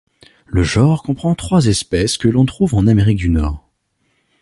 [0.47, 3.69] Le genre comprend trois espèces que l'on trouve en Amérique du Nord.